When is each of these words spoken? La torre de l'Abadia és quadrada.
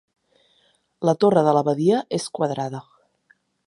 La 1.09 1.15
torre 1.25 1.45
de 1.49 1.55
l'Abadia 1.59 2.03
és 2.21 2.29
quadrada. 2.39 2.85